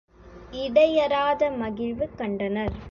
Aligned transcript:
இடையறாத 0.53 1.51
மகிழ்வு 1.51 2.07
கண்டனர். 2.15 2.75